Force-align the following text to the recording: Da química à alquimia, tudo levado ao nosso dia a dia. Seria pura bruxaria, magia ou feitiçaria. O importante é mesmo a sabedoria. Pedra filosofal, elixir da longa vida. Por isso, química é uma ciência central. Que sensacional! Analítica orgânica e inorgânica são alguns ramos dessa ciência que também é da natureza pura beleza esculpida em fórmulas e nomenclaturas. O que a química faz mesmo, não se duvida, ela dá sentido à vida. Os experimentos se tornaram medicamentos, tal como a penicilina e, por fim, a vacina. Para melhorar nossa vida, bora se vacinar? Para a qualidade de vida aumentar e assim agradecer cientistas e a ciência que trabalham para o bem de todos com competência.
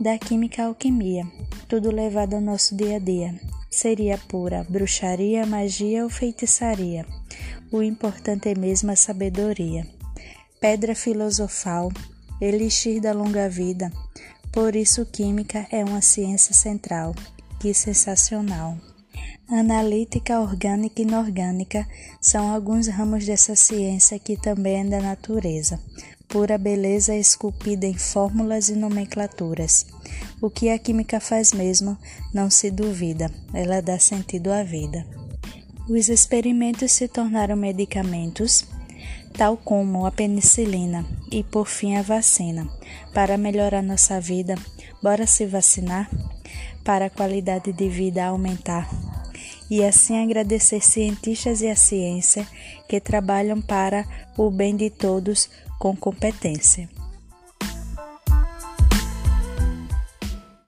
Da 0.00 0.18
química 0.18 0.64
à 0.64 0.66
alquimia, 0.66 1.24
tudo 1.68 1.88
levado 1.88 2.34
ao 2.34 2.40
nosso 2.40 2.74
dia 2.74 2.96
a 2.96 2.98
dia. 2.98 3.40
Seria 3.70 4.18
pura 4.18 4.66
bruxaria, 4.68 5.46
magia 5.46 6.02
ou 6.02 6.10
feitiçaria. 6.10 7.06
O 7.70 7.80
importante 7.80 8.48
é 8.48 8.56
mesmo 8.56 8.90
a 8.90 8.96
sabedoria. 8.96 9.86
Pedra 10.60 10.96
filosofal, 10.96 11.92
elixir 12.40 13.00
da 13.00 13.12
longa 13.12 13.48
vida. 13.48 13.92
Por 14.52 14.74
isso, 14.74 15.06
química 15.06 15.64
é 15.70 15.84
uma 15.84 16.02
ciência 16.02 16.52
central. 16.52 17.14
Que 17.60 17.72
sensacional! 17.72 18.76
Analítica 19.48 20.40
orgânica 20.40 21.00
e 21.00 21.04
inorgânica 21.04 21.86
são 22.20 22.52
alguns 22.52 22.88
ramos 22.88 23.24
dessa 23.24 23.54
ciência 23.54 24.18
que 24.18 24.36
também 24.36 24.80
é 24.80 24.84
da 24.84 25.00
natureza 25.00 25.78
pura 26.34 26.58
beleza 26.58 27.14
esculpida 27.14 27.86
em 27.86 27.94
fórmulas 27.94 28.68
e 28.68 28.74
nomenclaturas. 28.74 29.86
O 30.40 30.50
que 30.50 30.68
a 30.68 30.76
química 30.76 31.20
faz 31.20 31.52
mesmo, 31.52 31.96
não 32.34 32.50
se 32.50 32.72
duvida, 32.72 33.30
ela 33.52 33.80
dá 33.80 34.00
sentido 34.00 34.50
à 34.50 34.64
vida. 34.64 35.06
Os 35.88 36.08
experimentos 36.08 36.90
se 36.90 37.06
tornaram 37.06 37.54
medicamentos, 37.54 38.66
tal 39.32 39.56
como 39.56 40.06
a 40.06 40.10
penicilina 40.10 41.06
e, 41.30 41.44
por 41.44 41.68
fim, 41.68 41.94
a 41.94 42.02
vacina. 42.02 42.68
Para 43.14 43.38
melhorar 43.38 43.80
nossa 43.80 44.20
vida, 44.20 44.56
bora 45.00 45.28
se 45.28 45.46
vacinar? 45.46 46.10
Para 46.82 47.06
a 47.06 47.10
qualidade 47.10 47.72
de 47.72 47.88
vida 47.88 48.26
aumentar 48.26 48.90
e 49.70 49.84
assim 49.84 50.22
agradecer 50.22 50.80
cientistas 50.80 51.62
e 51.62 51.68
a 51.68 51.76
ciência 51.76 52.46
que 52.88 53.00
trabalham 53.00 53.60
para 53.60 54.04
o 54.36 54.50
bem 54.50 54.76
de 54.76 54.90
todos 54.90 55.48
com 55.78 55.96
competência. 55.96 56.88